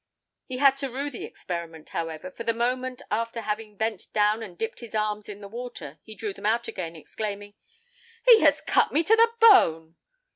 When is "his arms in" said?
4.79-5.41